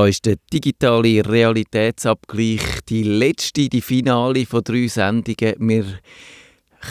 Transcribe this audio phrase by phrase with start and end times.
[0.00, 5.56] Da ist der digitale Realitätsabgleich, die letzte, die Finale von drei Sendungen.
[5.58, 5.84] Wir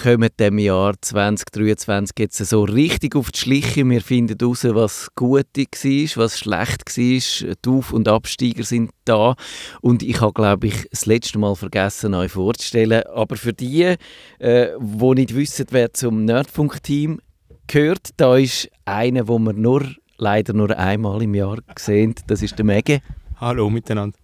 [0.04, 3.90] kommen dem Jahr 2023 jetzt so richtig auf die Schliche.
[3.90, 7.56] Wir finden heraus, was gut war, was schlecht war.
[7.66, 9.34] Die Auf- und Absteiger sind da.
[9.82, 13.02] Und ich habe, glaube ich, das letzte Mal vergessen, euch vorzustellen.
[13.08, 13.96] Aber für die,
[14.38, 17.22] äh, die nicht wissen, wer zum Nerdfunk-Team
[17.66, 19.82] gehört, da ist einer, wo wir nur,
[20.20, 22.16] leider nur einmal im Jahr sehen.
[22.28, 23.02] Das ist der Mege.
[23.38, 24.18] Hallo miteinander.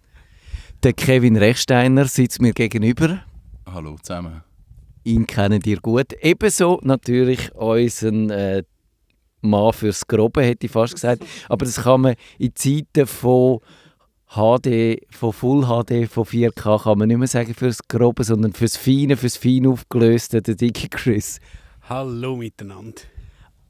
[0.82, 3.22] Der Kevin Rechsteiner sitzt mir gegenüber.
[3.66, 4.42] Hallo zusammen.
[5.04, 6.12] Ihn kennen ihr gut.
[6.20, 8.62] Ebenso natürlich unseren äh,
[9.40, 11.24] Mann fürs Grobe, hätte ich fast gesagt.
[11.48, 13.60] Aber das kann man in Zeiten von
[14.28, 18.76] HD, von Full HD, von 4K, kann man nicht mehr sagen fürs Grobe, sondern fürs
[18.76, 21.40] Feine, fürs fein aufgelöste, der dicke Chris.
[21.88, 23.02] Hallo miteinander.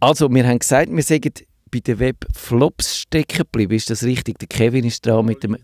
[0.01, 1.33] Also, wir haben gesagt, wir sagen
[1.71, 3.75] bei den Web-Flops stecken geblieben.
[3.75, 4.39] Ist das richtig?
[4.39, 5.57] Der Kevin ist dran mit dem...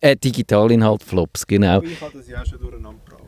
[0.00, 1.82] Äh, Digitalinhalt Flops, genau.
[1.82, 3.22] Ich habe das ja auch schon durcheinander gebracht.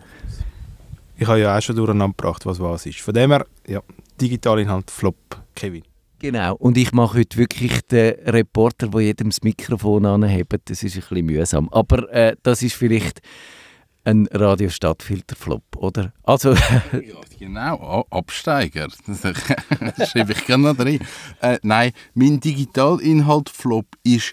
[1.16, 3.00] Ich habe ja auch schon durcheinander gebracht, was was ist.
[3.00, 3.82] Von dem her, ja,
[4.20, 5.16] Digitalinhalt Flop,
[5.54, 5.82] Kevin.
[6.20, 10.60] Genau, und ich mache heute wirklich den Reporter, der jedem das Mikrofon anhebt.
[10.64, 11.68] Das ist ein bisschen mühsam.
[11.70, 13.20] Aber äh, das ist vielleicht
[14.08, 16.12] ein Radio-Stadtfilter-Flop, oder?
[16.22, 16.80] Also, Ja,
[17.38, 18.88] genau, Absteiger.
[19.96, 21.00] Das schreibe ich gerne noch rein.
[21.40, 24.32] Äh, nein, mein Digitalinhalt-Flop ist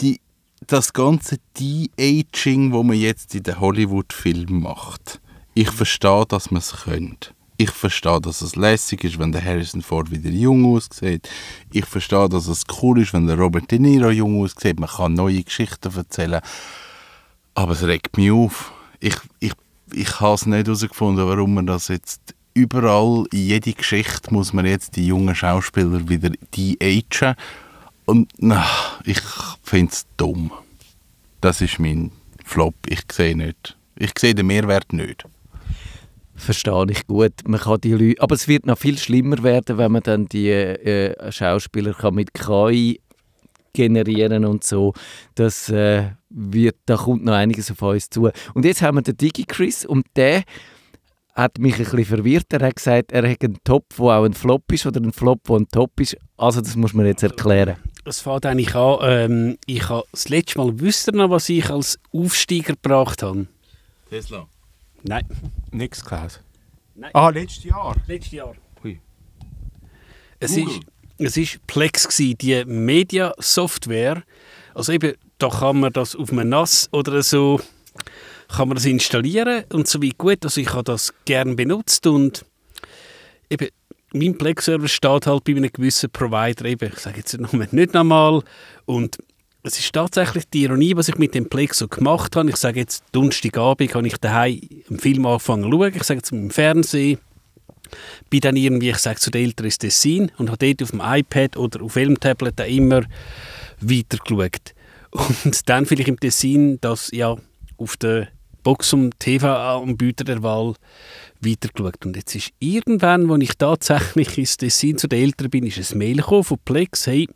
[0.00, 0.20] die,
[0.66, 5.20] das ganze De-Aging, das man jetzt in den Hollywood-Filmen macht.
[5.54, 7.30] Ich verstehe, dass man es könnte.
[7.56, 11.28] Ich verstehe, dass es lässig ist, wenn der Harrison Ford wieder jung aussieht.
[11.72, 14.78] Ich verstehe, dass es cool ist, wenn der Robert De Niro jung aussieht.
[14.78, 16.40] Man kann neue Geschichten erzählen.
[17.54, 18.72] Aber es regt mich auf.
[19.00, 19.52] Ich, ich,
[19.92, 24.66] ich habe es nicht herausgefunden, warum man das jetzt überall, in jede Geschichte muss man
[24.66, 27.34] jetzt die jungen Schauspieler wieder de-agen.
[28.04, 28.66] Und na,
[29.04, 29.20] ich
[29.62, 30.50] finde es dumm.
[31.40, 32.10] Das ist mein
[32.44, 32.74] Flop.
[32.86, 33.76] Ich sehe nicht.
[33.96, 35.24] Ich sehe den Mehrwert nicht.
[36.34, 37.32] verstehe ich gut.
[37.46, 40.48] Man kann die Leute, aber es wird noch viel schlimmer werden, wenn man dann die
[40.50, 43.00] äh, Schauspieler kann mit KI
[43.72, 44.94] generieren und so.
[45.34, 48.30] Das äh, wird, da kommt noch einiges auf uns zu.
[48.54, 50.42] Und jetzt haben wir den DigiChris und der
[51.34, 52.52] hat mich ein bisschen verwirrt.
[52.52, 55.44] Er hat gesagt, er hat einen Top, der auch ein Flop ist oder einen Flop,
[55.44, 56.16] der ein Top ist.
[56.36, 57.76] Also das muss man jetzt erklären.
[58.04, 61.68] Es fängt eigentlich an, ähm, ich habe das letzte Mal, wisst ihr noch, was ich
[61.70, 63.46] als Aufsteiger gebracht habe?
[64.08, 64.46] Tesla.
[65.02, 65.24] Nein.
[65.70, 66.40] Nichts Klaus.
[66.94, 67.10] Nein.
[67.12, 67.94] Ah, letztes Jahr.
[68.06, 68.54] Letztes Jahr.
[68.82, 69.00] Hui.
[70.40, 70.74] Es Google.
[70.74, 70.80] ist,
[71.18, 74.22] es ist Plex gsi, die Media-Software.
[74.74, 77.60] Also eben, da kann man das auf einem NAS oder so,
[78.48, 80.44] kann man das installieren und so wie gut.
[80.44, 82.44] Also ich habe das gern benutzt und
[83.50, 83.68] eben,
[84.14, 88.42] mein Plex-Server steht halt bei einem gewissen Provider, eben, ich sage jetzt nochmal, nicht nochmal
[88.86, 89.18] und
[89.64, 92.48] es ist tatsächlich die Ironie, was ich mit dem Plex so gemacht habe.
[92.48, 95.92] Ich sage jetzt, Donnerstagabend habe ich daheim einen Film angefangen zu schauen.
[95.94, 97.18] Ich sage jetzt im Fernsehen,
[98.30, 101.02] bin dann irgendwie, ich sage zu den Eltern ins Tessin und habe dort auf dem
[101.02, 103.02] iPad oder auf welchem Tablet auch immer
[103.80, 104.74] weitergeschaut.
[105.10, 107.36] Und dann vielleicht im Tessin das ja
[107.76, 108.28] auf der
[108.62, 110.74] Box um TV-Anbieter der Wahl
[111.40, 112.04] weitergeschaut.
[112.04, 115.98] Und jetzt ist irgendwann, als ich tatsächlich ins Tessin zu den Eltern bin, ist ein
[115.98, 117.28] Mail gekommen von Plex, hey,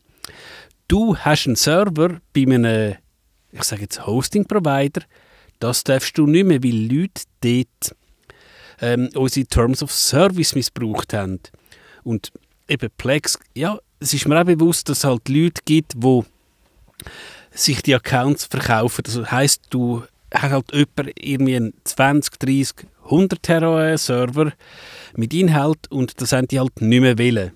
[0.89, 2.97] du hast einen Server bei einem,
[3.53, 5.03] ich sage jetzt Hosting-Provider,
[5.59, 7.97] das darfst du nicht mehr, weil Leute dort
[8.83, 11.41] ähm, unsere Terms of Service missbraucht haben.
[12.05, 12.33] Und
[12.69, 16.23] eben Plex, ja, es ist mir auch bewusst, dass es halt Leute gibt, die
[17.53, 19.05] sich die Accounts verkaufen.
[19.05, 20.03] Das heisst, du
[20.35, 24.53] hast halt jemand irgendwie einen 20, 30, 100 Terabyte Server
[25.15, 27.53] mit Inhalt und das haben die halt nicht mehr wollen.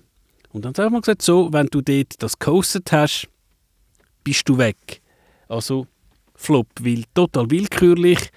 [0.51, 3.27] Und dann haben wir gesagt, so, wenn du dort das gehostet hast,
[4.23, 5.01] bist du weg.
[5.47, 5.87] Also
[6.35, 8.31] Flop, weil total willkürlich.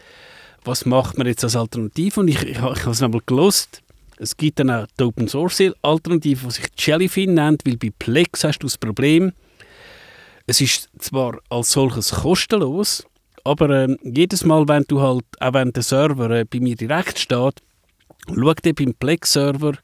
[0.64, 2.20] Was macht man jetzt als Alternative?
[2.20, 3.82] Und ich, ich, ich habe es nochmal gelost.
[4.18, 8.44] Es gibt dann auch die Open Source Alternative, die sich Jellyfin nennt, weil bei Plex
[8.44, 9.32] hast du das Problem,
[10.46, 13.06] es ist zwar als solches kostenlos,
[13.44, 17.18] aber ähm, jedes Mal, wenn du halt, auch wenn der Server äh, bei mir direkt
[17.18, 17.62] steht,
[18.28, 19.74] schaut er beim Plex-Server,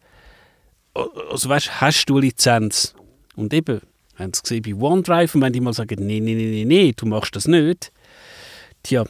[1.31, 2.95] also weißt, hast du eine Lizenz?
[3.37, 3.81] Und eben,
[4.17, 6.93] haben sie gesehen bei OneDrive und wenn die mal sagen, nee, nee, nee, nee, nee,
[6.97, 7.93] du machst das nicht,
[8.83, 9.05] tja,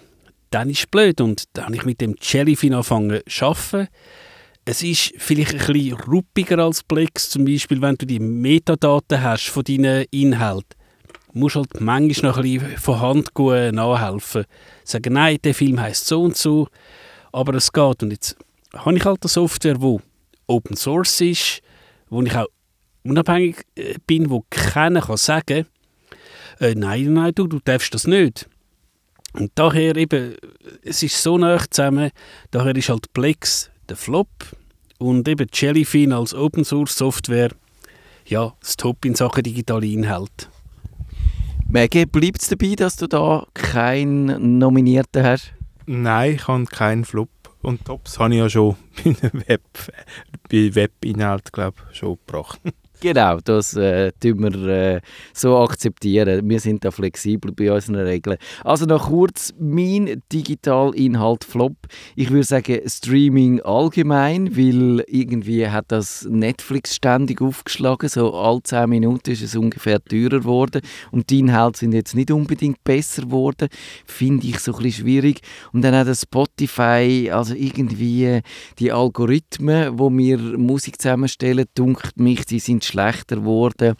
[0.50, 1.20] dann ist es blöd.
[1.20, 3.88] Und dann habe ich mit dem Jellyfin angefangen zu arbeiten.
[4.64, 9.48] Es ist vielleicht ein bisschen ruppiger als Plex, zum Beispiel, wenn du die Metadaten hast
[9.48, 10.76] von deinen Inhalten.
[11.32, 14.44] Du musst halt manchmal noch ein bisschen von Hand gehen, nachhelfen.
[14.82, 16.66] Sagen, nein, der Film heisst so und so,
[17.32, 18.02] aber es geht.
[18.02, 18.37] Und jetzt
[18.75, 19.98] habe ich halt eine Software, die
[20.48, 21.60] Open Source ist,
[22.08, 22.46] wo ich auch
[23.04, 25.66] unabhängig äh, bin, wo keiner kann sagen
[26.60, 28.48] äh, nein, nein, du, du darfst das nicht.
[29.38, 30.35] Und daher eben,
[30.83, 32.11] es ist so nah zusammen,
[32.50, 34.29] daher ist halt Plex der Flop
[34.99, 37.50] und eben Jellyfin als Open Source Software
[38.29, 40.47] ja, das Top in Sachen digitale Inhalte.
[41.69, 45.53] Maggie, bleibt es dabei, dass du da keinen Nominierten hast?
[45.87, 47.29] Nein, ich habe keinen Flop.
[47.62, 49.62] Und Tops habe ich ja schon bei Web,
[50.50, 52.61] bei Webinhalt, glaube schon gebracht.
[53.06, 55.00] Genau, das äh, tun wir äh,
[55.32, 56.49] so akzeptieren.
[56.49, 58.37] Wir sind da flexibel bei unseren Regeln.
[58.64, 61.76] Also noch kurz mein Digitalinhalt Flop.
[62.17, 68.08] Ich würde sagen Streaming allgemein, weil irgendwie hat das Netflix ständig aufgeschlagen.
[68.08, 70.82] So alle 10 Minuten ist es ungefähr teurer geworden
[71.12, 73.69] und die Inhalte sind jetzt nicht unbedingt besser geworden.
[74.05, 75.43] Finde ich so ein bisschen schwierig.
[75.73, 78.41] Und dann auch Spotify, also irgendwie
[78.81, 83.94] die Algorithmen, wo wir Musik zusammenstellen, dunkt mich, die sind schlechter geworden.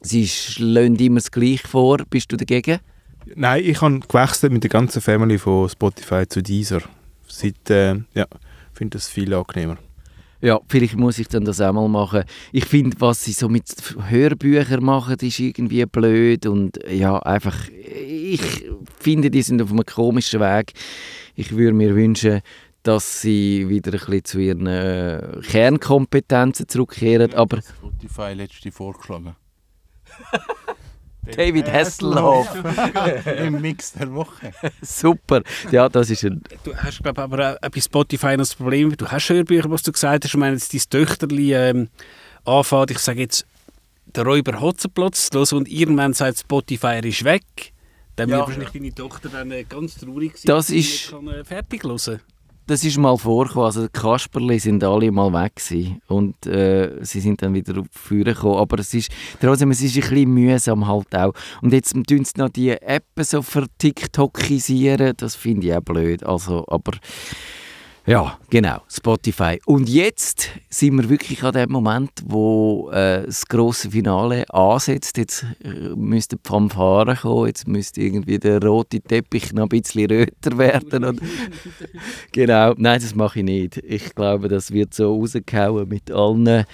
[0.00, 1.98] Sie schlagen immer das Gleiche vor.
[2.08, 2.78] Bist du dagegen?
[3.34, 6.82] Nein, ich habe gewechselt mit der ganzen Family von Spotify zu Deezer.
[7.26, 8.26] Seit, äh, ja,
[8.72, 9.76] finde das viel angenehmer.
[10.40, 12.22] Ja, vielleicht muss ich dann das auch mal machen.
[12.52, 13.64] Ich finde, was sie so mit
[14.08, 18.40] Hörbüchern machen, ist irgendwie blöd und ja, einfach, ich
[19.00, 20.74] finde, die sind auf einem komischen Weg.
[21.34, 22.40] Ich würde mir wünschen,
[22.82, 27.60] dass sie wieder ein bisschen zu ihren äh, Kernkompetenzen zurückkehren, aber...
[27.62, 29.34] Spotify letzte vorgeschlagen.
[31.36, 32.48] David Hasselhoff.
[33.38, 34.52] Im Mix der Woche.
[34.80, 35.42] Super.
[35.70, 36.42] Ja, das ist ein...
[36.64, 39.92] Du hast, glaube aber auch bei Spotify noch das Problem, du hast Hörbücher, was du
[39.92, 41.88] gesagt hast, ich meine, jetzt dein Töchterli ähm,
[42.46, 43.46] anfängt, ich sage jetzt,
[44.06, 47.42] der Räuber Hotzenplotz los und irgendwann sagt Spotify, er ist weg,
[48.16, 48.36] dann Ja.
[48.38, 52.20] wird wahrscheinlich deine Tochter dann äh, ganz traurig sein, Das ist- kann, äh, fertig hören
[52.68, 56.02] Das ist mal vorgekommen, also die Kasperli sind alle mal weg gewesen.
[56.06, 59.10] und äh, sie sind dann wieder auf Führer gekommen, aber es ist
[59.40, 61.32] trotzdem, es ist ein bisschen mühsam halt auch.
[61.62, 66.66] Und jetzt tun sie noch die App so vertiktokisieren, das finde ich auch blöd, also,
[66.68, 66.92] aber
[68.08, 69.60] ja, genau, Spotify.
[69.66, 75.18] Und jetzt sind wir wirklich an dem Moment, wo äh, das große Finale ansetzt.
[75.18, 80.10] Jetzt äh, müsste die Fanfare kommen, jetzt müsste irgendwie der rote Teppich noch ein bisschen
[80.10, 81.04] röter werden.
[81.04, 81.20] Und
[82.32, 83.76] genau, nein, das mache ich nicht.
[83.84, 86.64] Ich glaube, das wird so rausgehauen mit allen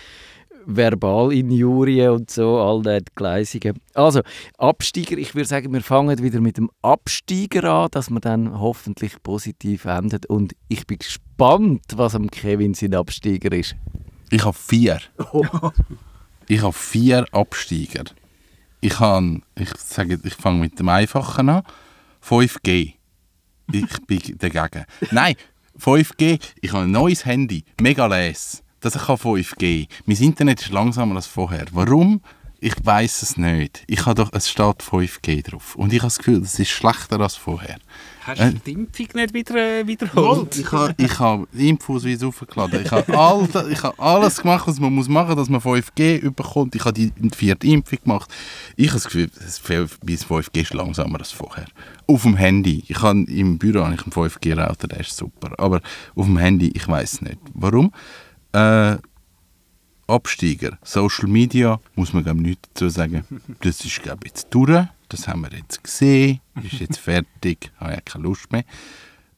[0.66, 3.81] Verbalinjurien und so, all den Gleisungen.
[3.94, 4.20] Also,
[4.58, 9.22] Absteiger, ich würde sagen, wir fangen wieder mit dem Absteiger an, dass man dann hoffentlich
[9.22, 10.26] positiv endet.
[10.26, 13.76] Und ich bin gespannt, was am Kevin sein Absteiger ist.
[14.31, 15.00] Ich habe vier.
[16.46, 18.05] Ich habe vier Absteiger.
[18.81, 19.00] Ich
[19.55, 19.70] ich
[20.25, 21.62] ich fange mit dem Einfachen an.
[22.22, 22.94] 5G.
[23.72, 24.84] Ich bin dagegen.
[25.10, 25.37] Nein,
[25.78, 26.40] 5G.
[26.60, 28.63] Ich habe ein neues Handy, mega les.
[28.84, 29.88] Das kann 5G.
[30.04, 31.64] Mein Internet ist langsamer als vorher.
[31.72, 32.20] Warum?
[32.60, 33.82] Ich weiß es nicht.
[33.86, 35.75] Ich habe doch, es steht 5G drauf.
[35.76, 37.76] Und ich habe das Gefühl, das ist schlechter als vorher.
[38.26, 38.52] Hast Äh.
[38.52, 40.56] du die Impfung nicht wieder äh, wiederholt?
[40.56, 42.81] Ich habe ich ha Infoausweis aufgeladen.
[42.84, 46.19] Ich habe all, ich ha alles gemacht, was man muss machen muss, dass man 5G
[46.20, 46.75] überkommt.
[46.75, 48.31] Ich habe die vierte Impfung gemacht.
[48.76, 51.67] Ich habe das Gefühl, das 5 bis 5G ist langsamer als vorher.
[52.06, 52.82] Auf dem Handy.
[52.88, 55.53] Ich habe, Im Büro habe ich einen 5G-Router, der ist super.
[55.58, 55.81] Aber
[56.14, 57.38] auf dem Handy, ich weiß nicht.
[57.53, 57.93] Warum?
[58.55, 58.99] Äh,
[60.06, 60.79] Absteiger.
[60.82, 63.25] Social Media, muss man ich nichts dazu sagen.
[63.61, 64.87] Das ist glaube ich jetzt durch.
[65.08, 66.41] Das haben wir jetzt gesehen.
[66.63, 67.73] Ist jetzt fertig.
[67.81, 68.65] Habe ja keine Lust mehr.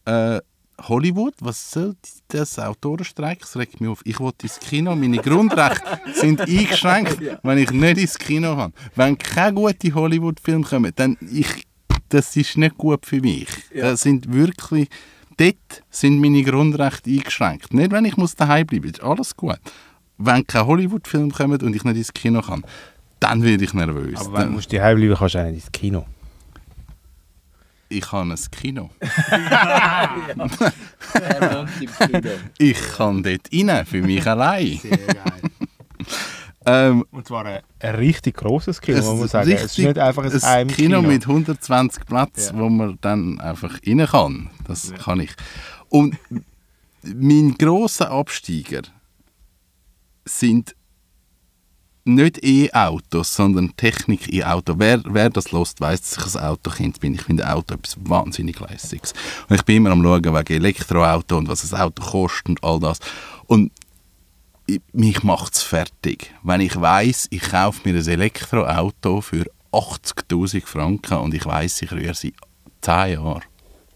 [0.05, 0.41] Äh,
[0.83, 1.97] Hollywood, was soll
[2.29, 3.41] das Autorenstreik?
[3.41, 4.03] Das regt mich auf.
[4.05, 4.95] Ich will ins Kino.
[4.95, 8.75] Meine Grundrechte sind eingeschränkt, wenn ich nicht ins Kino kann.
[8.95, 11.67] Wenn keine guten Hollywood-Filme kommen, dann ich,
[12.11, 13.49] das ist nicht gut für mich.
[13.75, 14.89] Das sind wirklich,
[15.37, 17.73] dort sind meine Grundrechte eingeschränkt.
[17.75, 18.93] Nicht, wenn ich muss daheim bleiben muss.
[18.99, 19.59] Ist alles gut.
[20.19, 22.64] Wenn keine Hollywood-Filme kommen und ich nicht ins Kino kann,
[23.21, 24.19] dann werde ich nervös.
[24.21, 26.07] Aber wenn Dann- du musst daheim bleiben kannst du auch nicht ins Kino.
[27.88, 28.90] ich habe ein Kino.
[32.59, 34.78] Ich kann dort rein, für mich allein.
[34.78, 35.33] Sehr geil.
[36.67, 39.53] Ähm, Und zwar ein, ein richtig grosses Kino, muss man sagen.
[39.53, 40.99] Es ist nicht einfach ein, ein Heimkino.
[40.99, 42.63] Kino mit 120 Plätzen, Ja.
[42.63, 44.51] wo man dann einfach rein kann.
[44.67, 45.31] Das kann ich.
[45.89, 46.17] Und
[47.03, 48.83] mein grosser Absteiger
[50.25, 50.75] sind
[52.05, 54.75] nicht E-Autos, sondern Technik in Auto.
[54.79, 57.15] Wer, wer das lässt, weiss, dass ich ein Autokind bin.
[57.15, 59.13] Ich finde Auto etwas wahnsinnig Lässiges.
[59.49, 62.79] Und ich bin immer am schauen wegen Elektroauto und was ein Auto kostet und all
[62.79, 62.99] das.
[63.47, 63.73] Und
[64.93, 66.35] mich macht es fertig.
[66.43, 71.93] Wenn ich weiß, ich kaufe mir ein Elektroauto für 80'000 Franken und ich weiß, ich
[71.93, 72.35] rühre sie
[72.81, 73.43] 10 Jahre.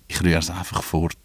[0.08, 1.16] Ich rühre es einfach fort.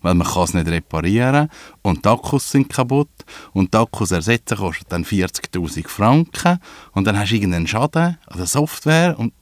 [0.00, 1.50] Weil man kann es nicht reparieren
[1.82, 3.10] und die Akkus sind kaputt
[3.52, 6.60] und die Akkus ersetzen kostet dann 40'000 Franken
[6.92, 9.32] und dann hast du irgendeinen Schaden an der Software und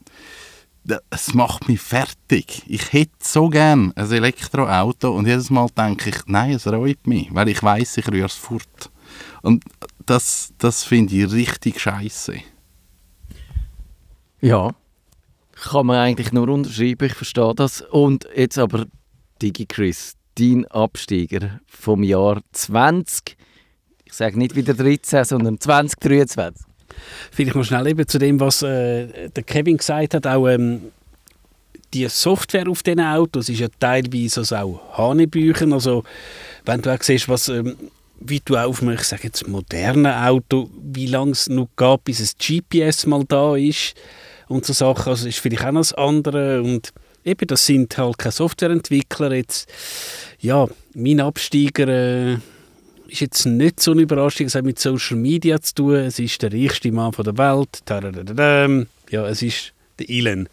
[1.11, 2.63] es macht mich fertig.
[2.67, 7.29] Ich hätte so gern ein Elektroauto und jedes Mal denke ich, nein, es reut mich,
[7.35, 8.91] weil ich weiß, ich rühre es fort.
[9.47, 9.63] Und
[10.05, 12.35] das, das finde ich richtig scheiße.
[14.41, 14.75] Ja,
[15.53, 17.81] kann man eigentlich nur unterschreiben, ich verstehe das.
[17.81, 18.87] Und jetzt aber,
[19.41, 23.37] DigiChris, dein Absteiger vom Jahr 20,
[24.05, 26.67] ich sage nicht wieder 13, sondern 2023.
[27.31, 30.91] Vielleicht mal schnell eben zu dem, was äh, der Kevin gesagt hat, auch ähm,
[31.95, 36.03] die Software auf diesen Autos ist ja teilweise also auch Hanebüchen, also
[36.65, 37.77] wenn du auch siehst, was, ähm,
[38.21, 42.05] wie du auch auf einem, ich sage jetzt, modernen Auto, wie lange es noch gab,
[42.05, 43.95] bis das GPS mal da ist
[44.49, 46.63] und so Sachen, also ist vielleicht auch noch das andere.
[46.63, 46.93] Und
[47.25, 49.69] eben, das sind halt keine Softwareentwickler jetzt,
[50.39, 52.35] ja, mein Absteiger äh,
[53.09, 56.43] ist jetzt nicht so eine Überraschung, es hat mit Social Media zu tun, es ist
[56.43, 57.83] der reichste Mann von der Welt,
[59.11, 60.49] ja, es ist der Elon.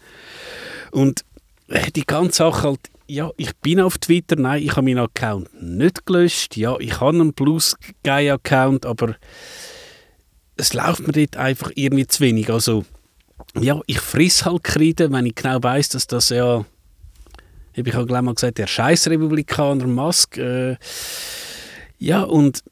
[0.90, 1.24] Und
[1.68, 5.48] äh, die ganze Sache halt, ja, ich bin auf Twitter, nein, ich habe meinen Account
[5.60, 9.16] nicht gelöscht, ja, ich habe einen Plus Guy Account, aber
[10.56, 12.84] es läuft mir dort einfach irgendwie zu wenig, also
[13.58, 16.64] ja, ich friss halt Kreide, wenn ich genau weiß, dass das ja,
[17.74, 20.76] ich habe gleich mal gesagt, der scheiß Republikaner Musk, äh,
[21.98, 22.62] ja, und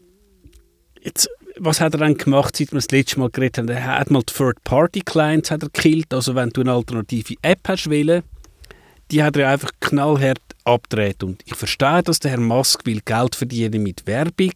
[1.03, 3.69] jetzt, was hat er dann gemacht, seit wir das letzte Mal geredet haben?
[3.69, 8.23] Er hat mal die Third-Party-Clients gekillt, also wenn du eine alternative App hast wollen,
[9.13, 11.23] die hat er einfach knallhart abgedreht.
[11.23, 14.53] Und ich verstehe, dass der Herr Musk will Geld verdienen mit Werbung,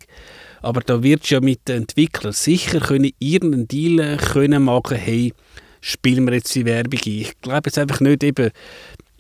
[0.63, 5.33] aber da wird ja mit den Entwicklern sicher können irgendeinen Deal können machen, hey,
[5.81, 7.13] spielen wir jetzt die Werbung ein.
[7.13, 8.51] Ich glaube jetzt einfach nicht eben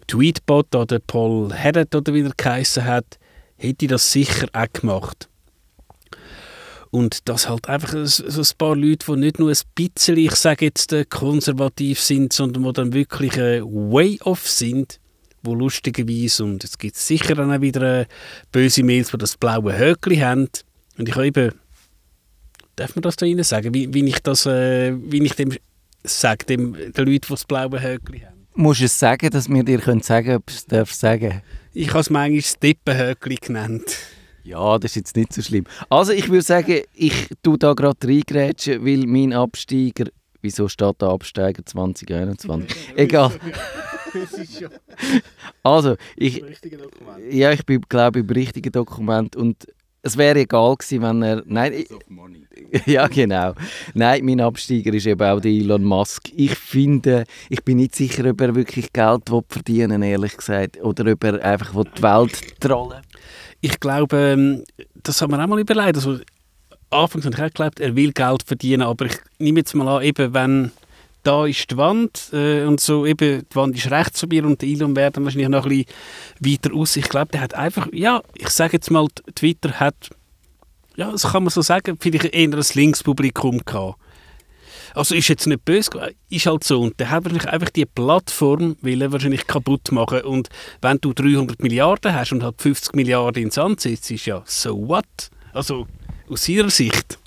[0.06, 3.18] Tweetbot oder Paul Haddad oder wie er geheissen hat,
[3.56, 5.28] hätte das sicher auch gemacht.
[6.90, 10.64] Und das halt einfach so ein paar Leute, die nicht nur ein bisschen, ich sage
[10.66, 14.98] jetzt, äh, konservativ sind, sondern die dann wirklich äh, way off sind,
[15.46, 18.06] wo lustigerweise, und es gibt sicher dann auch wieder äh,
[18.52, 20.48] böse Mails, die das blaue Höckli haben.
[20.98, 21.52] Und ich habe eben,
[22.76, 25.52] darf man das da rein sagen, wie, wie ich das, äh, wie ich dem
[26.04, 28.36] sage, dem, den Leuten, die das blaue Höckli haben?
[28.54, 31.42] Musst du es sagen, dass wir dir können sagen ob du es sagen
[31.74, 33.98] Ich habe es manchmal das Dippenhöckli genannt.
[34.44, 35.64] Ja, das ist jetzt nicht so schlimm.
[35.90, 40.06] Also ich würde sagen, ich tue da gerade reingrätschen, weil mein Absteiger,
[40.40, 42.74] wieso steht da Absteiger 2021?
[42.96, 43.32] Egal.
[45.62, 46.42] Also, ich,
[47.30, 49.66] ja, ich bin, glaube ich, im richtigen Dokument und
[50.06, 51.42] es wäre egal gewesen, wenn er...
[51.46, 51.84] Nein,
[52.86, 53.54] ja, genau.
[53.92, 56.30] Nein, mein Absteiger ist eben auch der Elon Musk.
[56.36, 60.80] Ich finde, ich bin nicht sicher, ob er wirklich Geld verdienen will, ehrlich gesagt.
[60.80, 63.02] Oder ob er einfach die Welt trollen
[63.60, 64.64] Ich glaube, ähm,
[65.02, 65.96] das haben wir auch mal überlegt.
[65.96, 66.18] Also,
[66.90, 70.04] anfangs habe ich auch geglaubt, er will Geld verdienen, aber ich nehme jetzt mal an,
[70.04, 70.70] eben wenn
[71.26, 74.62] da ist die Wand äh, und so eben, die Wand ist rechts von mir und
[74.62, 75.86] der Elon wäre dann wahrscheinlich noch ein bisschen
[76.40, 76.96] weiter aus.
[76.96, 80.10] Ich glaube, der hat einfach, ja, ich sage jetzt mal, Twitter hat,
[80.94, 83.98] ja, das kann man so sagen, vielleicht eher ein Linkspublikum gehabt.
[84.94, 85.90] Also ist jetzt nicht böse,
[86.30, 86.80] ist halt so.
[86.80, 90.22] Und der hat wahrscheinlich einfach die Plattform will wahrscheinlich kaputt machen.
[90.22, 90.48] Und
[90.80, 94.88] wenn du 300 Milliarden hast und halt 50 Milliarden ins Sand setzt, ist ja so
[94.88, 95.04] what?
[95.52, 95.86] Also
[96.30, 97.18] aus ihrer Sicht.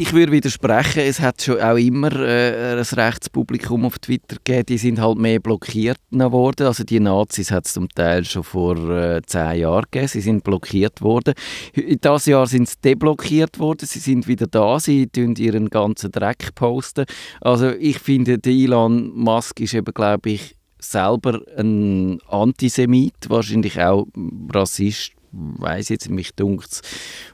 [0.00, 4.78] Ich würde widersprechen, es hat schon auch immer äh, ein Rechtspublikum auf Twitter gegeben, die
[4.78, 6.68] sind halt mehr blockiert worden.
[6.68, 10.42] Also die Nazis hat es zum Teil schon vor äh, zehn Jahren gegeben, sie sind
[10.42, 11.34] blockiert worden.
[11.74, 16.10] In diesem Jahr sind sie deblockiert worden, sie sind wieder da, sie tun ihren ganzen
[16.10, 17.04] Dreck posten.
[17.42, 24.06] Also ich finde, Elon Musk ist eben, glaube ich, selber ein Antisemit, wahrscheinlich auch
[24.50, 26.82] Rassist weiß jetzt, mich dunkt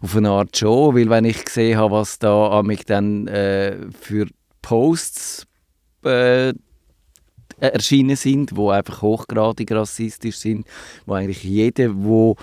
[0.01, 4.27] auf eine Art schon, weil wenn ich gesehen habe, was da mich dann äh, für
[4.63, 5.47] Posts
[6.05, 6.53] äh,
[7.59, 10.67] erschienen sind, wo einfach hochgradig rassistisch sind,
[11.07, 12.37] wo eigentlich jeder, wo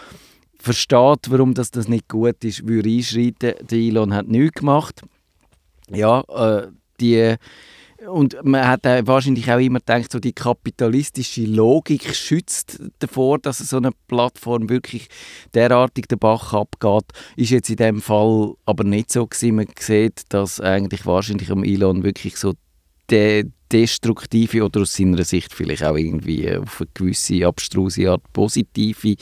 [0.58, 3.68] versteht, warum das, das nicht gut ist, würde einschreiten.
[3.68, 5.02] Der Elon hat nichts gemacht.
[5.90, 6.68] Ja, äh,
[7.00, 7.36] die
[8.08, 13.78] und man hat wahrscheinlich auch immer gedacht, so die kapitalistische Logik schützt davor, dass so
[13.78, 15.08] eine Plattform wirklich
[15.54, 17.06] derartig den Bach abgeht.
[17.36, 19.56] Ist jetzt in dem Fall aber nicht so gewesen.
[19.56, 22.54] Man sieht, dass eigentlich wahrscheinlich am Elon wirklich so
[23.10, 29.16] der destruktive oder aus seiner Sicht vielleicht auch irgendwie auf eine gewisse abstruse Art positive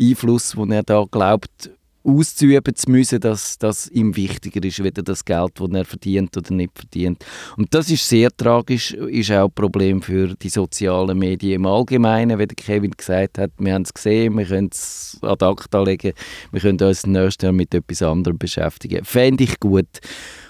[0.00, 1.70] Einfluss, den er da glaubt,
[2.04, 6.52] auszuüben zu müssen, dass das ihm wichtiger ist, weder das Geld, das er verdient oder
[6.52, 7.24] nicht verdient.
[7.56, 12.38] Und das ist sehr tragisch, ist auch ein Problem für die sozialen Medien im Allgemeinen,
[12.38, 16.12] wie Kevin gesagt hat, wir haben es gesehen, wir können es ad acta legen,
[16.52, 19.04] wir können uns nächstes Jahr mit etwas anderem beschäftigen.
[19.04, 20.00] Fände ich gut.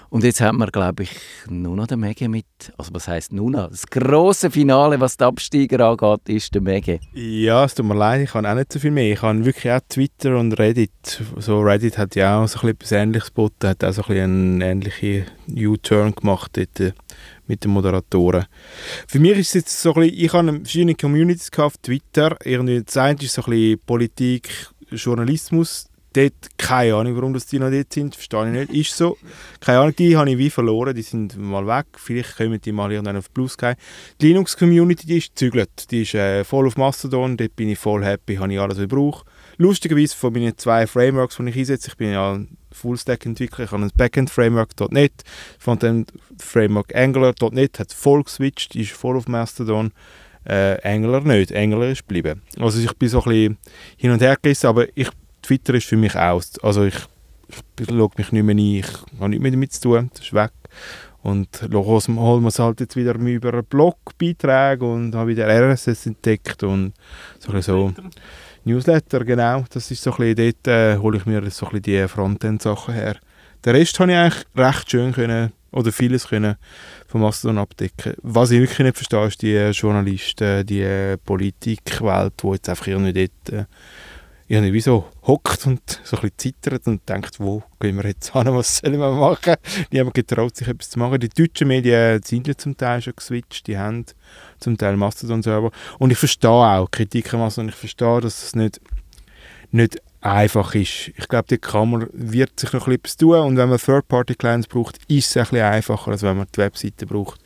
[0.09, 1.11] Und jetzt haben wir, glaube ich,
[1.49, 2.45] nur noch den Mege mit.
[2.77, 3.69] Also was heisst nur noch?
[3.69, 6.99] Das grosse Finale, was die Absteiger angeht, ist der Mege.
[7.13, 9.13] Ja, es tut mir leid, ich habe auch nicht so viel mehr.
[9.13, 10.91] Ich habe wirklich auch Twitter und Reddit.
[11.37, 15.25] So Reddit hat ja auch so etwas Ähnliches geboten, hat auch so ein einen ähnlichen
[15.49, 16.93] U-Turn gemacht dort äh,
[17.47, 18.45] mit den Moderatoren.
[19.07, 22.37] Für mich ist es jetzt so ein bisschen, ich habe verschiedene Communities gehabt Twitter.
[22.43, 24.49] Irgendwie das eine ist so ein bisschen Politik,
[24.89, 28.89] Journalismus, dort keine Ahnung, warum die noch dort sind, verstehe ich nicht.
[28.89, 29.17] Ist so.
[29.59, 31.85] Keine Ahnung, die habe ich wie verloren, die sind mal weg.
[31.97, 33.75] Vielleicht kommen die mal irgendwann auf Plus gehen.
[34.21, 35.91] Die Linux-Community, ist gezügelt.
[35.91, 38.83] Die ist äh, voll auf Mastodon, dort bin ich voll happy, habe ich alles, was
[38.83, 39.25] ich brauche.
[39.57, 42.39] Lustigerweise von meinen zwei Frameworks, die ich einsetze, ich bin ja
[42.71, 45.13] Full-Stack-Entwickler, ich habe ein Backend-Framework.net,
[45.59, 46.05] von dem
[46.39, 49.91] Framework Angular.net hat voll geswitcht, ist voll auf Mastodon.
[50.47, 52.41] Äh, Angular nicht, Angular ist geblieben.
[52.59, 53.57] Also ich bin so ein bisschen
[53.97, 55.09] hin und her gerissen, aber ich
[55.45, 56.53] Twitter ist für mich aus.
[56.61, 56.95] Also ich,
[57.79, 58.87] ich schaue mich nicht mehr ein, ich
[59.19, 60.51] habe nichts mehr damit zu tun, das ist weg.
[61.21, 66.93] Und holen wir es halt jetzt wieder über Blogbeiträge und habe wieder RSS entdeckt und
[67.39, 67.93] so so
[68.63, 69.63] Newsletter, genau.
[69.71, 72.93] Das ist so ein bisschen, dort äh, hole ich mir so ein bisschen die Frontend-Sachen
[72.93, 73.17] her.
[73.63, 76.55] Den Rest habe ich eigentlich recht schön können, oder vieles können
[77.07, 78.13] vom Mastodon abdecken.
[78.23, 83.53] Was ich wirklich nicht verstehe, ist die Journalisten, die Politikwelt, die jetzt einfach irgendwie dort
[83.53, 83.65] äh,
[84.47, 88.33] ich habe wie so hockt und so ein zittert und denkt, wo gehen wir jetzt
[88.33, 89.55] hin, was sollen wir machen?
[89.91, 91.19] Die haben getraut, sich etwas zu machen.
[91.19, 94.05] Die deutschen Medien sind zum Teil schon geswitcht, die haben
[94.59, 95.71] zum Teil Mastodon-Server.
[95.97, 98.79] Und ich verstehe auch Kritik an Mastodon, ich verstehe, dass es nicht,
[99.71, 101.11] nicht einfach ist.
[101.17, 105.29] Ich glaube, die Kammer wird sich noch etwas tun und wenn man Third-Party-Clients braucht, ist
[105.29, 107.41] es ein bisschen einfacher, als wenn man die Webseite braucht.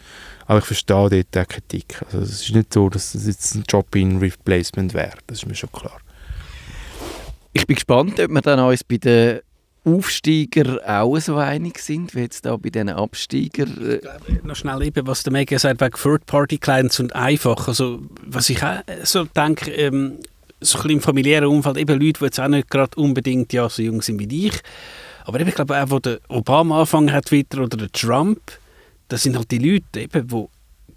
[0.47, 2.01] Aber ich verstehe dort die Kritik.
[2.05, 5.71] Also es ist nicht so, dass es jetzt ein Job-in-Replacement wäre, das ist mir schon
[5.71, 5.99] klar.
[7.53, 9.39] Ich bin gespannt, ob wir dann uns bei den
[9.85, 13.65] Aufsteiger auch so einig sind, wie jetzt da bei diesen Absteiger.
[13.65, 14.01] Äh
[14.43, 17.67] noch schnell eben, was der Mega sagt, wegen Third-Party-Clients und einfach.
[17.67, 20.19] Also, was ich auch so denke, ähm,
[20.61, 23.69] so ein bisschen im familiären Umfeld, eben Leute, die jetzt auch nicht gerade unbedingt ja,
[23.69, 24.61] so jung sind wie ich,
[25.23, 28.41] aber eben, ich glaube auch, wo der Obama angefangen hat, Twitter, oder der Trump,
[29.07, 30.45] das sind halt die Leute, eben, die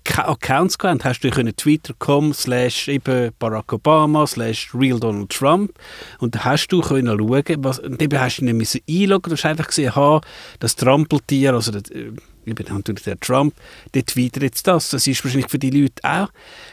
[0.05, 2.91] Accounts gehabt hast du können twitter.com slash
[3.39, 5.73] Barack Obama slash real Donald Trump
[6.19, 9.37] und da hast du können schauen, was, und eben hast du nicht müssen einloggen, du
[9.37, 10.21] hast einfach gesehen, ha,
[10.59, 12.13] das Trampeltier, also der, äh,
[12.47, 13.55] eben natürlich der Trump,
[13.95, 14.91] der tweetet jetzt das.
[14.91, 16.29] Das ist wahrscheinlich für die Leute auch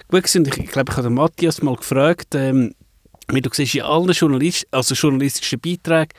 [0.09, 0.45] gut gewesen.
[0.45, 2.73] Ich, ich glaube, ich habe Matthias mal gefragt, ähm,
[3.27, 6.13] wie du siehst, in allen Journalist also journalistischen Beiträgen,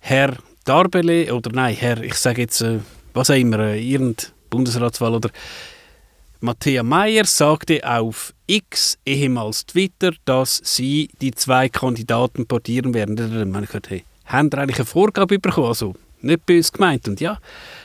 [0.00, 2.80] Herr Darbele, oder nein, Herr, ich sage jetzt, äh,
[3.14, 5.30] was auch immer, äh, irgendeine Bundesratswahl oder
[6.42, 13.18] Matthäa Meyer sagte auf X, ehemals Twitter, dass sie die zwei Kandidaten portieren werden.
[13.62, 15.66] Ich gedacht, hey, haben eigentlich eine Vorgabe bekommen?
[15.66, 17.06] Also, nicht böse gemeint.
[17.08, 17.38] Und ja,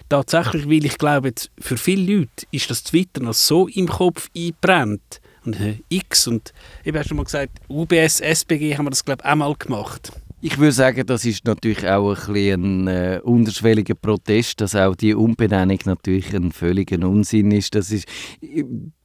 [0.07, 5.19] tatsächlich, weil ich glaube, für viele Leute ist das Twitter noch so im Kopf eingebrannt.
[5.43, 5.57] Und
[5.89, 9.35] X und ich habe schon mal gesagt, UBS, SBG haben wir das, glaube ich, auch
[9.35, 10.11] mal gemacht.
[10.45, 15.15] Ich würde sagen, das ist natürlich auch ein, ein äh, unterschwelliger Protest, dass auch die
[15.15, 17.73] Umbenennung natürlich ein völliger Unsinn ist.
[17.73, 18.07] Das ist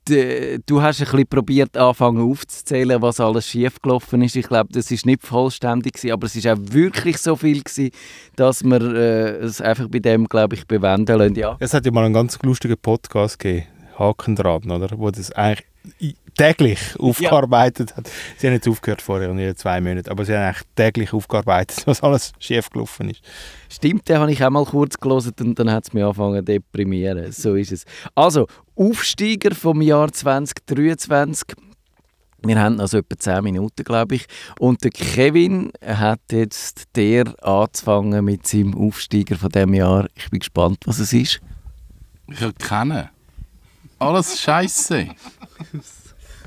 [0.04, 4.36] du hast ein bisschen probiert, anfangen aufzuzählen, was alles schiefgelaufen ist.
[4.36, 7.90] Ich glaube, das ist nicht vollständig gewesen, aber es ist auch wirklich so viel gewesen,
[8.36, 11.36] dass wir äh, es einfach bei dem, glaube ich, bewenden lassen.
[11.36, 11.56] Ja.
[11.58, 13.66] Es hat ja mal einen ganz lustigen Podcast gegeben,
[13.98, 14.90] Haken dran, oder?
[14.98, 15.64] Wo das eigentlich
[16.36, 17.96] täglich aufgearbeitet ja.
[17.96, 18.10] hat.
[18.36, 22.02] Sie haben jetzt aufgehört vorher, in zwei Monaten, aber sie haben eigentlich täglich aufgearbeitet, was
[22.02, 23.20] alles schief gelaufen ist.
[23.68, 26.44] Stimmt, den habe ich auch mal kurz gelesen und dann hat es mich angefangen zu
[26.44, 27.30] deprimieren.
[27.32, 27.84] So ist es.
[28.14, 31.56] Also, Aufsteiger vom Jahr 2023.
[32.42, 34.26] Wir haben also etwa 10 Minuten, glaube ich.
[34.58, 40.08] Und der Kevin hat jetzt der anzufangen mit seinem Aufsteiger von dem Jahr.
[40.14, 41.40] Ich bin gespannt, was es ist.
[42.28, 43.10] Ich habe keinen.
[43.98, 45.08] Alles Scheiße.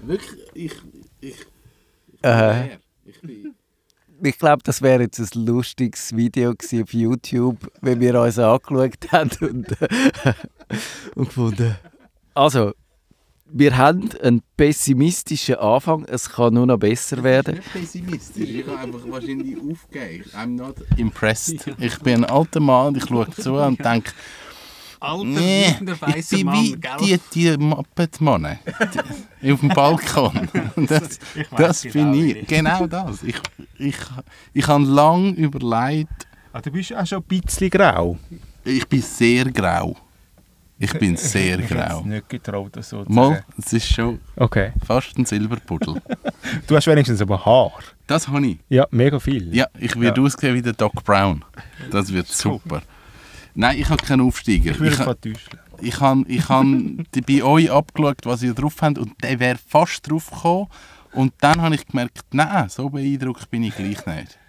[0.05, 0.73] Wirklich, ich.
[1.21, 3.19] ich, ich, äh, ich
[4.21, 9.31] ich glaube, das wäre jetzt ein lustiges Video auf YouTube, wenn wir uns angeschaut haben
[9.41, 9.67] und,
[11.15, 11.75] und gefunden.
[12.33, 12.73] Also,
[13.45, 16.05] wir haben einen pessimistischen Anfang.
[16.05, 17.59] Es kann nur noch besser werden.
[17.59, 18.49] Ich bin nicht pessimistisch.
[18.49, 20.29] Ich habe einfach wahrscheinlich aufgegeben.
[20.33, 21.65] I'm not impressed.
[21.77, 24.11] Ich bin ein alter Mann und ich schaue zu und denke,
[25.03, 25.75] alter, nee,
[26.15, 26.91] ich bin Mann, wie gell?
[27.01, 30.49] die, die Muppet-Mann auf dem Balkon.
[30.87, 31.19] Das,
[31.55, 32.47] das bin genau ich.
[32.47, 33.23] Genau das.
[33.23, 33.35] Ich,
[33.77, 33.97] ich,
[34.53, 36.27] ich habe lange überlegt...
[36.51, 38.17] Ah, du bist auch schon ein bisschen grau.
[38.63, 39.95] Ich bin sehr grau.
[40.79, 41.99] Ich bin sehr ich grau.
[41.99, 44.73] Ich nicht getraut, das so zu Mal, es ist schon okay.
[44.85, 46.01] fast ein Silberpuddel.
[46.67, 47.71] du hast wenigstens aber Haar.
[48.07, 48.59] Das habe ich.
[48.69, 49.53] Ja, mega viel.
[49.55, 50.25] Ja, ich werde ja.
[50.25, 51.43] aussehen wie der Doc Brown.
[51.91, 52.81] Das wird super.
[53.55, 54.71] Nein, ich habe keinen Aufsteiger.
[54.71, 55.59] Ich würde ich, es ha- täuschen.
[55.81, 56.65] ich habe ich hab
[57.13, 60.67] die bei euch abgeschaut, was ihr drauf habt und der wäre fast drauf gekommen.
[61.13, 64.39] Und dann habe ich gemerkt, nein, so beeindruckt bin ich gleich nicht.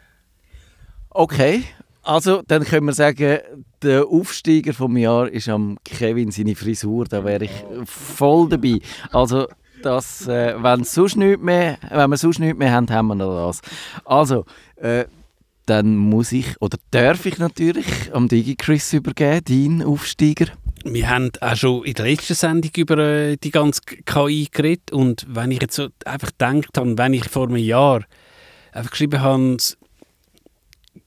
[1.11, 1.65] Okay,
[2.03, 3.39] also dann können wir sagen,
[3.83, 7.05] der Aufsteiger vom Jahr ist am Kevin seine Frisur.
[7.05, 8.79] Da wäre ich voll dabei.
[9.13, 9.47] Also
[9.83, 13.47] das, äh, wenn, sonst nichts mehr, wenn wir sonst nichts mehr haben, haben wir noch
[13.49, 13.61] das.
[14.07, 15.05] Also, äh,
[15.67, 20.47] dann muss ich, oder darf ich natürlich, am DigiChris übergeben, deinen Aufsteiger.
[20.85, 25.27] Wir haben auch schon in der letzten Sendung über äh, die ganze KI geredet und
[25.29, 28.05] wenn ich jetzt so einfach gedacht habe, wenn ich vor einem Jahr
[28.73, 29.57] einfach geschrieben habe,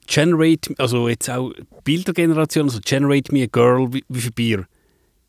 [0.07, 4.67] generate, also jetzt auch Bildergeneration, also generate me a girl wie viel Bier.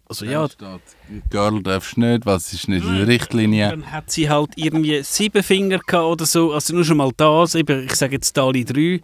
[0.09, 0.81] Also ja, steht,
[1.29, 3.68] Girl darfst du nicht, was ist nicht in der Richtlinie.
[3.68, 7.55] dann hat sie halt irgendwie sieben Finger gehabt oder so, also nur schon mal das,
[7.55, 9.03] eben, ich sage jetzt Dali 3,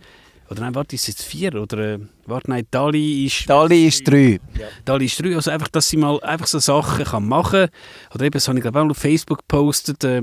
[0.51, 3.49] oder nein, warte, ist es jetzt 4 oder, äh, warte, nein, Dali ist...
[3.49, 4.41] Dali ist drei.
[4.85, 8.15] Dali ist drei, also einfach, dass sie mal einfach so Sachen kann machen kann.
[8.15, 10.23] Oder eben, das habe ich glaube auch auf Facebook gepostet, äh,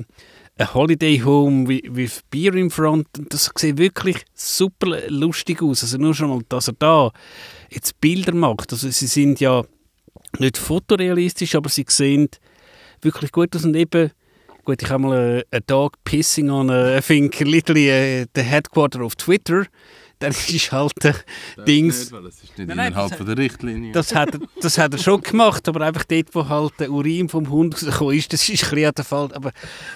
[0.58, 3.08] ein Holiday Home with, with Beer in Front.
[3.30, 5.84] Das sieht wirklich super lustig aus.
[5.84, 7.12] Also nur schon mal, dass er da
[7.70, 8.72] jetzt Bilder macht.
[8.72, 9.63] Also sie sind ja
[10.39, 12.30] nicht fotorealistisch, aber sie sehen
[13.02, 14.12] wirklich gut aus und eben
[14.63, 18.43] Gut, ich habe mal a, a dog pissing on a, I think literally uh, the
[18.43, 19.65] headquarter of Twitter.
[20.19, 21.13] Dann ist halt äh,
[21.65, 22.12] Dings.
[22.12, 23.91] Das ist nicht Nein, nein, innerhalb das- von der Richtlinie.
[23.91, 27.28] Das hat, er- das hat er schon gemacht, aber einfach dort, wo halt der Urin
[27.28, 29.34] vom Hund rausgekommen ist, das ist ein bisschen der Fall.
[29.34, 29.52] Aber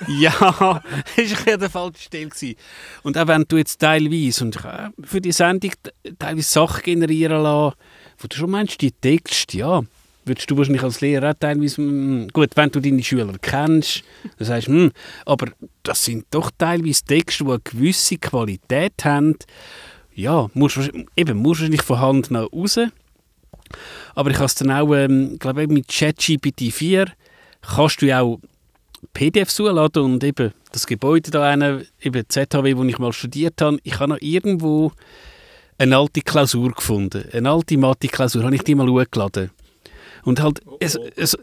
[0.07, 2.29] ja, das war ein bisschen der falschen Stelle.
[2.29, 2.55] Gewesen.
[3.03, 5.73] Und auch wenn du jetzt teilweise, und ich habe für die Sendung
[6.17, 7.75] teilweise Sachen generieren lassen,
[8.17, 9.83] wo du schon meinst, die Texte, ja,
[10.25, 14.03] würdest du wahrscheinlich als Lehrer auch teilweise, mm, gut, wenn du deine Schüler kennst,
[14.37, 14.91] dann sagst du, mm,
[15.25, 15.47] aber
[15.83, 19.35] das sind doch teilweise Texte, die eine gewisse Qualität haben.
[20.13, 22.79] Ja, musst, eben, musst wahrscheinlich von Hand nach raus.
[24.15, 27.07] Aber ich habe es dann auch, ähm, glaube ich, mit ChatGPT 4
[27.61, 28.39] kannst du ja auch
[29.13, 33.77] PDFs zuladen und eben das Gebäude da, eine, eben ZHW, wo ich mal studiert habe,
[33.83, 34.91] ich habe noch irgendwo
[35.77, 37.25] eine alte Klausur gefunden.
[37.31, 39.51] Eine alte Mathe-Klausur, habe ich die mal hochgeladen.
[40.25, 41.37] Und halt, es, es,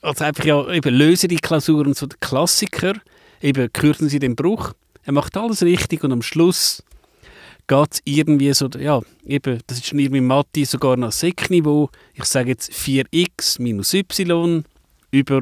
[0.00, 2.94] also einfach ja, eben löse die Klausur und so der Klassiker,
[3.40, 6.84] eben kürzen sie den Bruch, er macht alles richtig und am Schluss
[7.66, 11.90] geht es irgendwie so, ja, eben, das ist schon irgendwie Mathe sogar nach Sekniveau.
[12.14, 14.64] Ich sage jetzt 4x minus y
[15.10, 15.40] über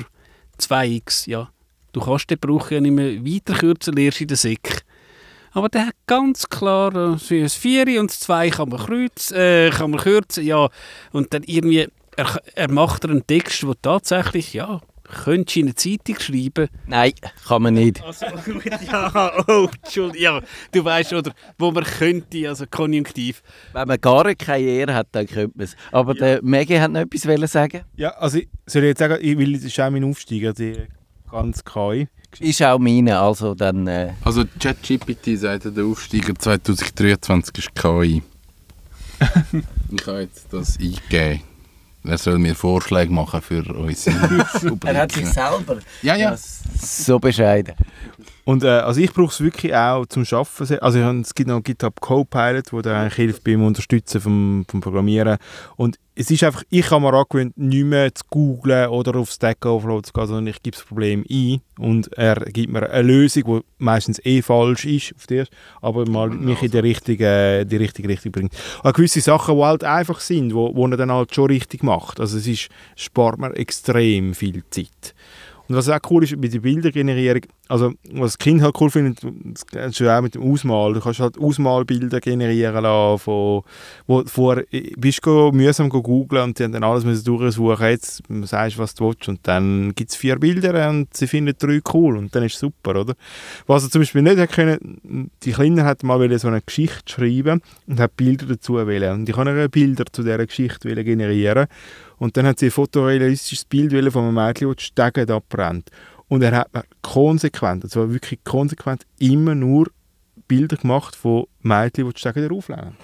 [0.58, 1.50] 2x, ja.
[1.92, 4.84] Du kannst den Bruch ja nicht mehr weiter kürzen, lernst in der Sek.
[5.52, 9.70] Aber der hat ganz klar, äh, das 4 und das 2 kann man, kreuz, äh,
[9.70, 10.68] kann man kürzen, ja.
[11.10, 14.80] Und dann irgendwie, er, er macht einen Text, der tatsächlich, ja,
[15.24, 17.12] könntest du in eine Zeitung schreiben, Nein,
[17.46, 18.02] kann man nicht.
[18.02, 18.26] also,
[18.86, 20.40] ja, oh, Entschuldigung, ja,
[20.72, 23.42] du weißt, oder, wo man könnte, also konjunktiv.
[23.72, 25.76] Wenn man gar keine Ehre hat, dann könnte man es.
[25.92, 27.82] Aber der Maggie hat noch etwas wollen sagen.
[27.96, 30.76] Ja, also ich, soll ich jetzt sagen, ich will, das ist auch mein Aufsteiger, die
[31.30, 32.08] ganz KI.
[32.38, 33.86] Ist auch meine, also dann...
[33.88, 38.22] Äh, Also ChatGPT sagt, der Aufsteiger 2023 ist KI.
[39.90, 41.42] ich habe jetzt das eingegeben.
[42.04, 44.16] Er soll mir Vorschläge machen für unsere
[44.62, 45.26] Rubriken.
[45.26, 46.36] selber Ja, ja.
[46.80, 47.74] so bescheiden.
[48.44, 50.78] Und äh, also ich brauche es wirklich auch zum Arbeiten.
[50.80, 54.80] Also ich es gibt noch GitHub Copilot, wo der eigentlich hilft beim Unterstützen vom, vom
[54.80, 55.38] Programmieren.
[55.76, 59.64] Und es ist einfach, ich habe mir angewöhnt, nicht mehr zu googlen oder auf Stack
[59.64, 63.44] Overflow zu gehen, sondern ich gebe das Problem ein und er gibt mir eine Lösung,
[63.46, 65.46] die meistens eh falsch ist, auf der,
[65.80, 68.52] aber mal mich in die richtige, die richtige Richtung bringt.
[68.82, 72.20] Und gewisse Sachen, die halt einfach sind, wo, wo er dann halt schon richtig macht.
[72.20, 75.14] Also es ist, spart mir extrem viel Zeit.
[75.70, 79.20] Und was auch cool ist bei der Bildergenerierung, also was das Kind halt cool findet,
[79.70, 80.94] das ist ja auch mit dem Ausmal.
[80.94, 83.62] Du kannst halt Ausmalbilder generieren lassen, von,
[84.08, 84.64] wo vorher
[84.96, 87.86] bist du mühsam go googlen und die haben dann alles müssen durchsuchen.
[87.86, 91.54] Jetzt sagst du, was du willst und dann gibt es vier Bilder und sie finden
[91.56, 93.14] drei cool und dann ist es super, oder?
[93.68, 97.12] Was er zum Beispiel nicht hat können, die Kleine hat mal wollen so eine Geschichte
[97.12, 101.68] schreiben und hat Bilder dazu wählen und ich kann Bilder zu dieser Geschichte wollen generieren
[102.20, 105.90] und dann hat sie ein fotorealistisches Bild von einem Mädchen, das die Stege abbrennt.
[106.28, 109.90] Und er hat mir konsequent, also wirklich konsequent, immer nur
[110.46, 112.94] Bilder gemacht von Mädchen, die die Stege auflehnen.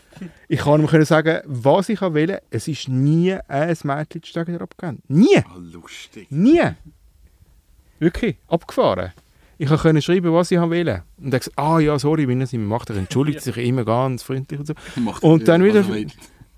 [0.48, 2.38] ich kann ihm sagen, was ich will.
[2.50, 5.00] Es ist nie ein Mädchen die Stege abgerannt.
[5.08, 5.38] Nie!
[5.38, 6.30] Ah, lustig.
[6.30, 6.72] Nie!
[7.98, 9.12] Wirklich, abgefahren.
[9.56, 11.02] Ich konnte schreiben, was ich will.
[11.16, 13.56] Und er gesagt, ah ja, sorry, wenn er es nicht mehr macht, er entschuldigt sich
[13.56, 14.74] immer ganz freundlich und so.
[15.22, 16.06] Und dann wieder- er.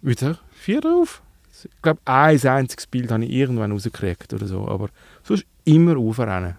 [0.02, 1.22] Wieder vier drauf.
[1.64, 4.88] Ich glaube, ein einziges Bild habe ich irgendwann rausgekriegt oder so, aber
[5.22, 6.56] sonst immer aufrennen.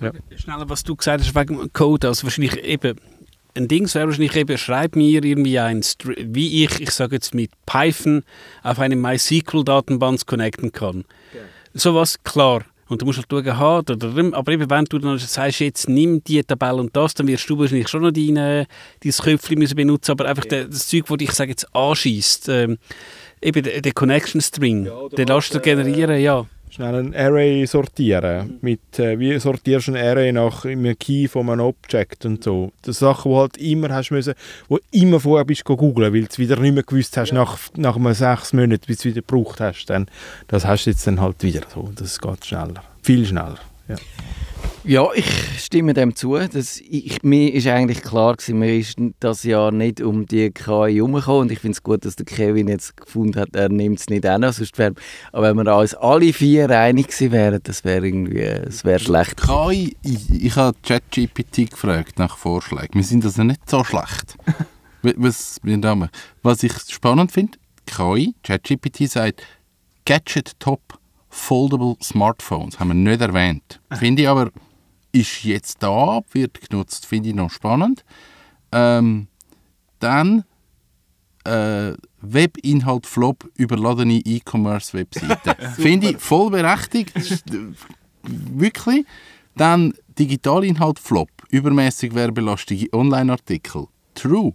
[0.00, 0.12] Ja.
[0.36, 2.98] Schneller, was du gesagt hast wegen dem Code, also wahrscheinlich eben
[3.56, 5.82] ein Ding wäre wahrscheinlich eben, schreib mir irgendwie ein,
[6.18, 8.24] wie ich, ich sage jetzt mit Python,
[8.62, 11.04] auf eine MySQL-Datenbank connecten kann.
[11.72, 12.64] Sowas, klar.
[12.88, 15.60] Und du musst halt schauen, ha, da, da, da, aber eben, wenn du dann sagst,
[15.60, 18.66] jetzt nimm die Tabelle und das, dann wirst du wahrscheinlich schon noch dein, dein
[19.12, 22.78] Köpfchen müssen benutzen, aber einfach der, das Zeug, das dich, ich sage jetzt, anschießt, ähm,
[23.44, 26.46] eben der, der Connection String, den lässt du generieren, ja.
[26.70, 28.58] Schnell ein Array sortieren.
[28.60, 32.72] Mit, äh, wie sortierst du ein Array nach einem Key von einem Object und so.
[32.82, 34.34] Das sind Sachen, die halt immer hast müssen,
[34.68, 37.58] wo immer vorher bist go googlen, weil du es wieder nicht mehr gewusst hast nach,
[37.76, 39.86] nach einem sechs Monaten, bis du es wieder gebraucht hast.
[39.86, 40.08] Dann,
[40.48, 41.92] das hast du jetzt dann halt wieder so.
[41.94, 42.82] Das geht schneller.
[43.02, 43.60] Viel schneller.
[43.86, 43.96] Ja.
[44.86, 45.26] Ja, ich
[45.64, 46.36] stimme dem zu.
[46.36, 50.96] Das, ich, mir ist eigentlich klar gewesen, mir ist das Jahr nicht um die KI
[50.96, 54.10] herumgekommen und ich finde es gut, dass der Kevin jetzt gefunden hat, er nimmt es
[54.10, 54.92] nicht an, sonst wär,
[55.32, 59.40] aber wenn wir uns alle vier einig gewesen wären, das wäre irgendwie, das wäre schlecht.
[59.40, 62.92] KI, ich, ich habe ChatGPT gefragt nach Vorschlägen.
[62.92, 64.36] Wir sind also nicht so schlecht.
[65.02, 66.10] was, meine Damen,
[66.42, 69.42] was ich spannend finde, KI, ChatGPT sagt,
[70.04, 70.82] Gadget Top
[71.30, 73.80] Foldable Smartphones, haben wir nicht erwähnt.
[73.98, 74.50] Finde ich aber,
[75.14, 78.04] ist jetzt da, wird genutzt, finde ich noch spannend.
[78.72, 79.28] Ähm,
[80.00, 80.44] dann
[81.44, 85.72] äh, Webinhalt Flop überladene E-Commerce-Webseiten.
[85.76, 87.14] Finde ich voll berechtigt.
[87.16, 87.72] Äh,
[88.22, 89.06] Wirklich.
[89.56, 93.86] Dann Digitalinhalt Flop, übermäßig werbelastige Online-Artikel.
[94.14, 94.54] True.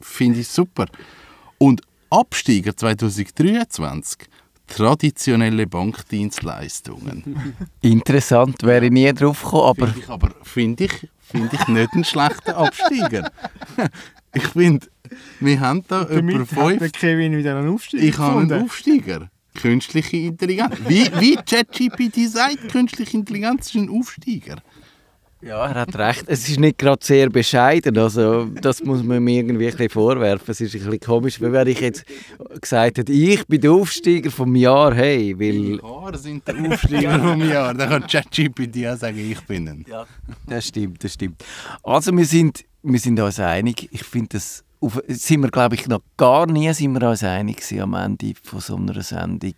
[0.00, 0.86] Finde ich super.
[1.58, 4.28] Und Absteiger 2023,
[4.66, 7.54] traditionelle Bankdienstleistungen.
[7.80, 11.92] Interessant, wäre ich nie drauf gekommen, aber Finde ich aber finde ich, finde ich nicht
[11.92, 13.30] einen schlechten Absteiger.
[14.34, 14.86] ich finde,
[15.40, 19.30] wir haben da über fünf Kevin wieder einen Aufstieg Ich habe einen Aufsteiger.
[19.54, 20.74] Künstliche Intelligenz.
[20.88, 24.62] Wie, wie ChatGPT sagt, künstliche Intelligenz ist ein Aufsteiger.
[25.42, 26.24] Ja, er hat recht.
[26.28, 30.50] Es ist nicht gerade sehr bescheiden, also das muss man mir irgendwie ein bisschen vorwerfen.
[30.50, 32.04] Es ist ein bisschen komisch, weil wenn ich jetzt
[32.60, 35.78] gesagt hätte, ich bin der Aufsteiger vom Jahr, hey, weil...
[35.78, 37.74] Die Haare sind der Aufsteiger vom Jahr.
[37.74, 39.84] Da kann ChatGPT auch sagen, ich bin ein.
[39.88, 40.06] Ja,
[40.46, 41.42] das stimmt, das stimmt.
[41.82, 43.88] Also wir sind, wir sind uns einig.
[43.90, 47.56] Ich finde das, auf, sind wir glaube ich noch gar nie sind wir uns einig
[47.56, 49.54] gewesen am Ende von so einer Sendung.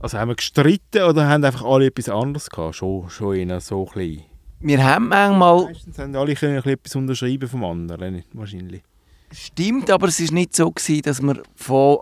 [0.00, 2.76] Also haben wir gestritten oder haben einfach alle etwas anderes gehabt?
[2.76, 4.22] Schon, schon in so klein.
[4.60, 8.82] Wir haben manchmal, Meistens haben alle können etwas unterschreiben vom anderen, wahrscheinlich.
[9.32, 11.98] stimmt, aber es ist nicht so gewesen, dass wir von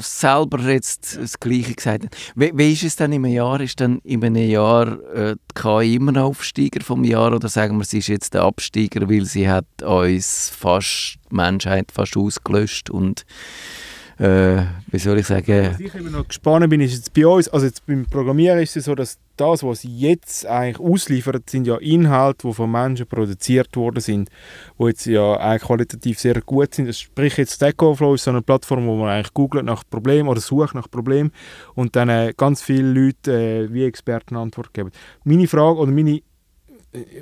[0.00, 2.10] selber jetzt das Gleiche gesagt haben.
[2.36, 3.60] Wie, wie ist es denn im Jahr?
[3.60, 7.76] Ist dann in einem Jahr äh, die KI immer noch Aufsteiger vom Jahr oder sagen
[7.78, 12.88] wir, sie ist jetzt der Absteiger, weil sie hat uns fast, die Menschheit fast ausgelöscht
[12.88, 13.24] und
[14.18, 17.48] äh, wie soll ich sagen, Was ich eben noch gespannt bin, ist jetzt bei uns,
[17.48, 21.76] also jetzt beim Programmieren ist es so, dass das, was jetzt eigentlich ausliefert, sind ja
[21.76, 24.30] Inhalte, die von Menschen produziert worden sind,
[24.78, 26.94] die jetzt ja eigentlich qualitativ sehr gut sind.
[26.94, 30.40] Sprich jetzt Stack Overflow ist so eine Plattform, wo man eigentlich googelt nach Problemen oder
[30.40, 31.30] sucht nach Problemen
[31.74, 34.90] und dann äh, ganz viele Leute äh, wie Experten Antwort geben.
[35.24, 36.22] Meine Frage oder meine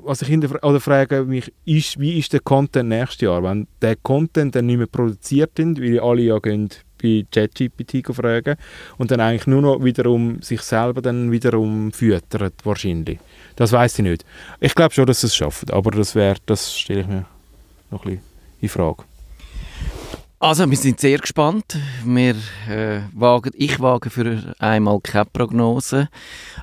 [0.02, 3.42] was ich hinterfra oder frage mich, ist, wie ist der Content nächstes Jahr?
[3.42, 6.68] Wenn der Content dann nicht mehr produziert wird, weil alle ja gehen
[7.02, 8.56] bei ChatGPT fragen
[8.96, 13.18] und dann eigentlich nur noch wiederum sich selber dann wiederum füttert, wahrscheinlich.
[13.56, 14.24] Das weiß ich nicht.
[14.60, 17.26] Ich glaube schon, dass es schaffen, aber das wäre, das stelle ich mir
[17.90, 18.22] noch ein bisschen
[18.60, 19.04] in Frage.
[20.44, 21.78] Also, wir sind sehr gespannt.
[22.04, 22.34] Wir,
[22.68, 26.10] äh, wagen, ich wage für einmal keine Prognose,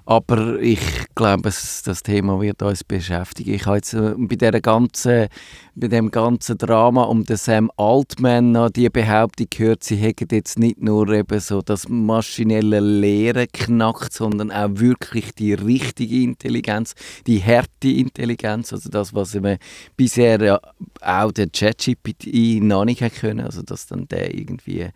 [0.06, 0.80] aber ich
[1.16, 3.56] glaube, das Thema wird uns beschäftigen.
[3.56, 5.30] Ich habe jetzt äh, bei, der ganzen,
[5.74, 10.60] bei dem ganzen Drama um den Sam Altman noch die Behauptung gehört, sie hätten jetzt
[10.60, 16.94] nicht nur eben so das maschinelle Lehren knackt, sondern auch wirklich die richtige Intelligenz,
[17.26, 19.58] die harte Intelligenz, also das, was man
[19.98, 20.60] bisher ja
[21.02, 24.90] auch der ChatGPT noch nicht können, also dass dann der irgendwie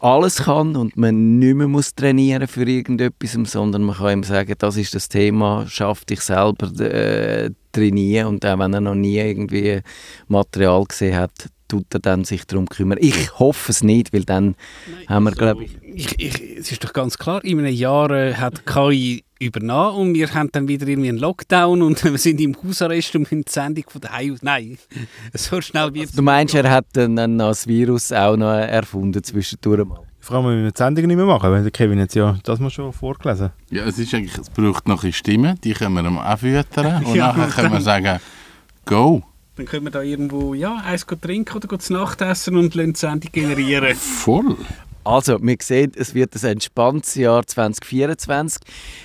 [0.00, 4.54] alles kann und man nicht mehr muss trainieren für irgendetwas, sondern man kann ihm sagen,
[4.56, 9.18] das ist das Thema, schaff dich selber äh, trainieren und auch wenn er noch nie
[9.18, 9.80] irgendwie
[10.28, 11.32] Material gesehen hat,
[11.68, 12.98] tut er dann sich darum kümmern.
[13.00, 14.56] Ich hoffe es nicht, weil dann
[15.06, 18.34] haben wir, glaube ich, Ich, ich, es ist doch ganz klar, in einem Jahr äh,
[18.34, 22.56] hat KI übernommen und wir haben dann wieder irgendwie einen Lockdown und wir sind im
[22.62, 24.42] Hausarrest und müssen die Sendung von daheim aus.
[24.42, 24.78] Nein,
[25.34, 29.86] so schnell wird du meinst, er hat dann, dann das Virus auch noch erfunden zwischendurch
[29.86, 30.00] mal.
[30.20, 32.60] Vor allem, wenn wir die Sendung nicht mehr machen, weil der Kevin jetzt ja das
[32.60, 33.50] mal schon vorgelesen.
[33.70, 37.04] Ja, es ist eigentlich, es braucht noch ein Stimmen, die können wir ihm auch füttern
[37.04, 38.20] und Ja, nachher können wir sagen,
[38.84, 39.22] go.
[39.56, 42.98] Dann können wir da irgendwo ja, eins trinken oder zu Nacht essen und lassen die
[42.98, 43.94] Sendung generieren.
[43.96, 44.56] Voll.
[45.02, 48.62] Also, wir sehen, es wird ein entspanntes Jahr 2024.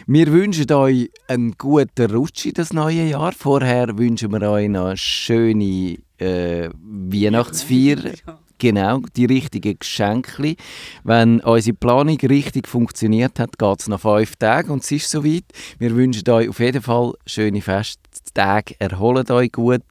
[0.07, 3.31] Wir wünschen euch einen guten Rutsch in das neue Jahr.
[3.31, 8.13] Vorher wünschen wir euch noch schöne äh, Weihnachtsfeier.
[8.57, 10.55] Genau, die richtigen Geschenke.
[11.03, 15.43] Wenn unsere Planung richtig funktioniert hat, geht es noch fünf Tage und es ist soweit.
[15.77, 19.81] Wir wünschen euch auf jeden Fall schöne Festtage, erholt euch gut,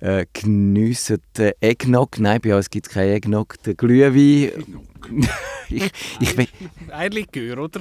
[0.00, 2.18] äh, geniessen den Eggnog.
[2.18, 4.64] Nein, bei uns gibt es keinen Eggnog, den Glühwein.
[5.68, 6.48] ich, ich, will-
[6.90, 7.80] Ein Likör, oder?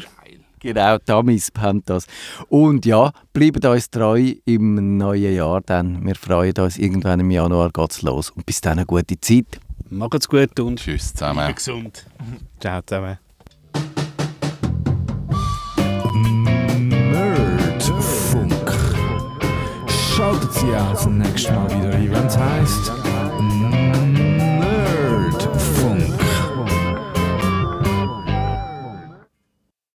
[0.61, 2.05] Genau, Tamis haben das.
[2.49, 6.05] Und ja, bleibt uns treu im neuen Jahr dann.
[6.05, 8.29] Wir freuen uns, irgendwann im Januar geht's los.
[8.31, 9.59] Und bis dann eine gute Zeit.
[9.89, 11.37] Macht's gut und Tschüss zusammen.
[11.45, 12.05] bleibt gesund.
[12.59, 13.17] Ciao zusammen.
[20.49, 22.91] jetzt ja zum nächsten Mal wieder Event heißt.